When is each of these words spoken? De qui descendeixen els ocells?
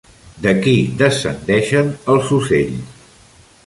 De 0.45 0.53
qui 0.63 0.73
descendeixen 1.03 1.95
els 2.15 2.35
ocells? 2.43 3.09